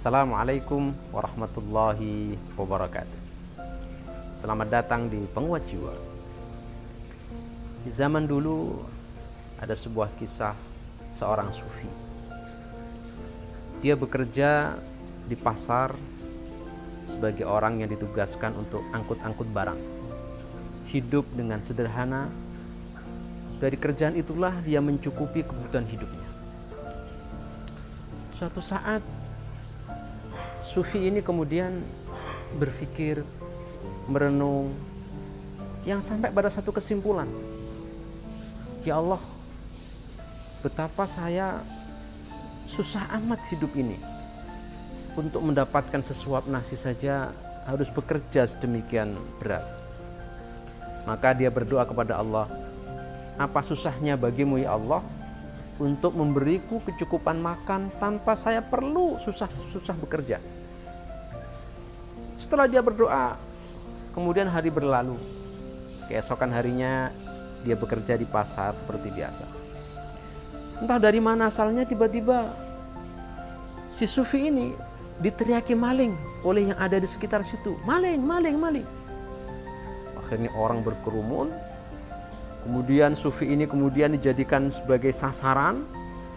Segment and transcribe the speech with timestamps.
[0.00, 3.20] Assalamualaikum warahmatullahi wabarakatuh.
[4.32, 5.92] Selamat datang di Penguat Jiwa.
[7.84, 8.80] Di zaman dulu
[9.60, 10.56] ada sebuah kisah
[11.12, 11.84] seorang sufi.
[13.84, 14.72] Dia bekerja
[15.28, 15.92] di pasar
[17.04, 19.80] sebagai orang yang ditugaskan untuk angkut-angkut barang.
[20.88, 22.32] Hidup dengan sederhana.
[23.60, 26.28] Dari kerjaan itulah dia mencukupi kebutuhan hidupnya.
[28.32, 29.19] Suatu saat
[30.60, 31.80] Sufi ini kemudian
[32.60, 33.24] berpikir,
[34.12, 34.76] merenung,
[35.88, 37.24] yang sampai pada satu kesimpulan.
[38.84, 39.20] Ya Allah,
[40.60, 41.64] betapa saya
[42.68, 43.96] susah amat hidup ini.
[45.16, 47.32] Untuk mendapatkan sesuap nasi saja
[47.64, 49.64] harus bekerja sedemikian berat.
[51.08, 52.46] Maka dia berdoa kepada Allah,
[53.40, 55.00] apa susahnya bagimu ya Allah
[55.80, 60.59] untuk memberiku kecukupan makan tanpa saya perlu susah-susah bekerja.
[62.40, 63.36] Setelah dia berdoa,
[64.16, 65.20] kemudian hari berlalu.
[66.08, 67.12] Keesokan harinya
[67.60, 69.44] dia bekerja di pasar seperti biasa.
[70.80, 72.56] Entah dari mana asalnya tiba-tiba
[73.92, 74.72] si Sufi ini
[75.20, 77.76] diteriaki maling oleh yang ada di sekitar situ.
[77.84, 78.88] Maling, maling, maling.
[80.24, 81.52] Akhirnya orang berkerumun.
[82.64, 85.84] Kemudian Sufi ini kemudian dijadikan sebagai sasaran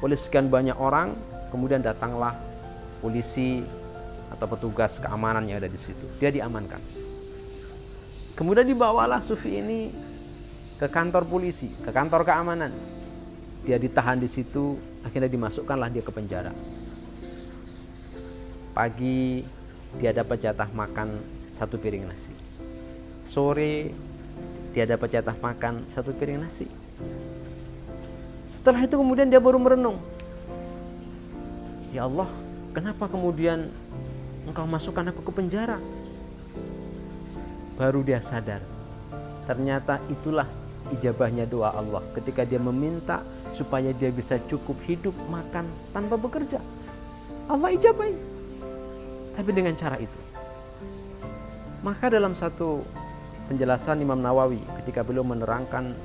[0.00, 1.12] oleh sekian banyak orang.
[1.52, 2.32] Kemudian datanglah
[3.04, 3.60] polisi
[4.30, 6.06] atau petugas keamanan yang ada di situ.
[6.22, 6.78] Dia diamankan.
[8.38, 9.92] Kemudian dibawalah Sufi ini
[10.80, 12.72] ke kantor polisi, ke kantor keamanan.
[13.68, 16.54] Dia ditahan di situ, akhirnya dimasukkanlah dia ke penjara.
[18.72, 19.44] Pagi
[20.00, 21.20] dia dapat jatah makan
[21.52, 22.32] satu piring nasi.
[23.26, 23.92] Sore
[24.72, 26.64] dia dapat jatah makan satu piring nasi.
[28.48, 30.00] Setelah itu kemudian dia baru merenung.
[31.90, 32.30] Ya Allah,
[32.72, 33.68] kenapa kemudian
[34.48, 35.76] engkau masukkan aku ke penjara?
[37.76, 38.60] Baru dia sadar.
[39.48, 40.46] Ternyata itulah
[40.94, 43.24] ijabahnya doa Allah ketika dia meminta
[43.56, 46.60] supaya dia bisa cukup hidup makan tanpa bekerja.
[47.50, 48.14] Allah ijabai
[49.34, 50.20] tapi dengan cara itu.
[51.80, 52.84] Maka dalam satu
[53.48, 55.96] penjelasan Imam Nawawi ketika beliau menerangkan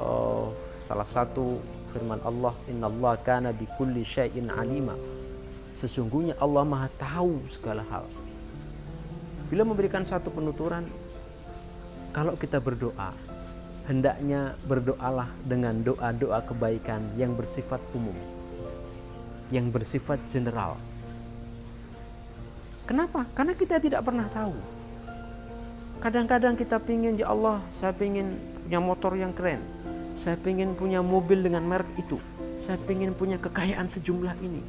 [0.00, 0.48] uh,
[0.80, 1.60] salah satu
[1.92, 4.96] firman Allah Inna Allah kana bi kulli syai'in alima
[5.78, 8.10] sesungguhnya Allah maha tahu segala hal
[9.46, 10.82] bila memberikan satu penuturan
[12.10, 13.14] kalau kita berdoa
[13.86, 18.18] hendaknya berdoalah dengan doa-doa kebaikan yang bersifat umum
[19.54, 20.74] yang bersifat general
[22.88, 23.28] Kenapa?
[23.36, 24.56] Karena kita tidak pernah tahu.
[26.00, 29.60] Kadang-kadang kita pingin, ya Allah, saya pingin punya motor yang keren.
[30.16, 32.16] Saya pingin punya mobil dengan merek itu.
[32.56, 34.64] Saya pingin punya kekayaan sejumlah ini.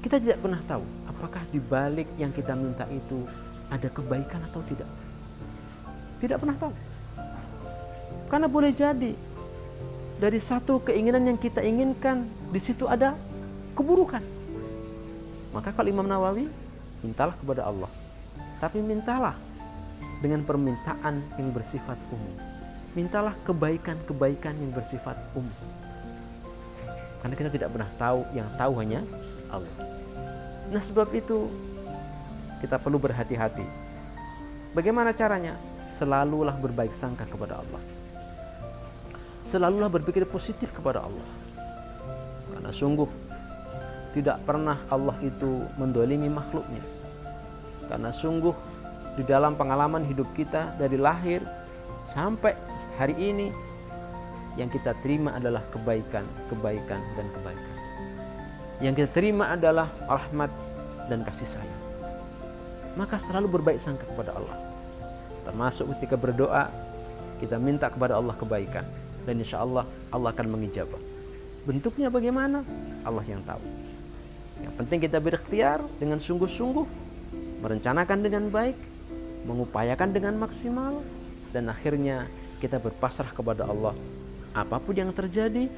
[0.00, 3.28] Kita tidak pernah tahu apakah di balik yang kita minta itu
[3.68, 4.88] ada kebaikan atau tidak.
[6.20, 6.72] Tidak pernah tahu.
[8.32, 9.12] Karena boleh jadi
[10.20, 13.12] dari satu keinginan yang kita inginkan di situ ada
[13.76, 14.24] keburukan.
[15.52, 16.48] Maka kalau Imam Nawawi
[17.04, 17.88] mintalah kepada Allah.
[18.60, 19.36] Tapi mintalah
[20.20, 22.34] dengan permintaan yang bersifat umum.
[22.92, 25.56] Mintalah kebaikan-kebaikan yang bersifat umum.
[27.20, 29.00] Karena kita tidak pernah tahu, yang tahu hanya
[29.50, 29.76] Allah.
[30.70, 31.50] Nah sebab itu
[32.62, 33.66] kita perlu berhati-hati.
[34.76, 35.58] Bagaimana caranya?
[35.90, 37.82] Selalulah berbaik sangka kepada Allah.
[39.42, 41.28] Selalulah berpikir positif kepada Allah.
[42.54, 43.08] Karena sungguh
[44.14, 46.82] tidak pernah Allah itu mendolimi makhluknya.
[47.90, 48.54] Karena sungguh
[49.18, 51.42] di dalam pengalaman hidup kita dari lahir
[52.06, 52.54] sampai
[52.94, 53.50] hari ini
[54.54, 57.79] yang kita terima adalah kebaikan, kebaikan, dan kebaikan.
[58.80, 60.48] Yang kita terima adalah rahmat
[61.12, 61.82] dan kasih sayang.
[62.96, 64.56] Maka selalu berbaik sangka kepada Allah.
[65.44, 66.72] Termasuk ketika berdoa,
[67.44, 68.84] kita minta kepada Allah kebaikan.
[69.28, 71.00] Dan insya Allah, Allah akan mengijabah.
[71.68, 72.64] Bentuknya bagaimana?
[73.04, 73.60] Allah yang tahu.
[74.64, 76.86] Yang penting kita berikhtiar dengan sungguh-sungguh,
[77.60, 78.76] merencanakan dengan baik,
[79.44, 81.04] mengupayakan dengan maksimal,
[81.52, 82.28] dan akhirnya
[82.64, 83.92] kita berpasrah kepada Allah.
[84.56, 85.68] Apa pun yang terjadi,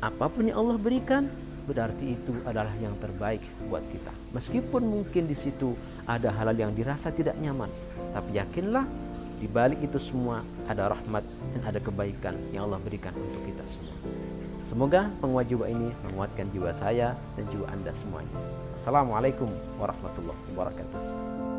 [0.00, 1.28] apa pun yang Allah berikan,
[1.70, 3.38] berarti itu adalah yang terbaik
[3.70, 4.10] buat kita.
[4.34, 7.70] Meskipun mungkin di situ ada hal-hal yang dirasa tidak nyaman,
[8.10, 8.82] tapi yakinlah
[9.38, 11.22] di balik itu semua ada rahmat
[11.54, 13.94] dan ada kebaikan yang Allah berikan untuk kita semua.
[14.66, 18.34] Semoga penguat jiwa ini menguatkan jiwa saya dan jiwa Anda semuanya.
[18.76, 21.49] Assalamualaikum warahmatullahi wabarakatuh.